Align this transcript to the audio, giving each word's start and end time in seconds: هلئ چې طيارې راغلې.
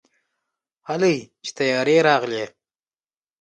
هلئ 0.87 1.17
چې 1.43 1.49
طيارې 1.57 1.97
راغلې. 2.07 2.43